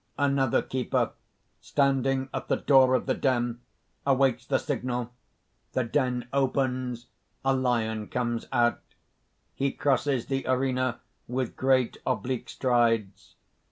_Another 0.17 0.63
keeper, 0.63 1.11
standing 1.59 2.27
at 2.33 2.47
the 2.47 2.55
door 2.55 2.95
of 2.95 3.05
the 3.05 3.13
den, 3.13 3.61
awaits 4.03 4.47
the 4.47 4.57
signal. 4.57 5.11
The 5.73 5.83
den 5.83 6.27
opens; 6.33 7.05
a 7.45 7.53
lion 7.53 8.07
comes 8.07 8.47
out. 8.51 8.81
_He 9.59 9.77
crosses 9.77 10.25
the 10.25 10.43
arena 10.47 11.01
with 11.27 11.55
great 11.55 11.97
oblique 12.07 12.49
strides. 12.49 13.35